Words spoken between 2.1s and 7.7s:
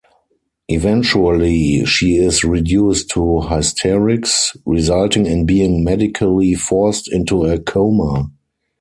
is reduced to hysterics, resulting in being medically forced into a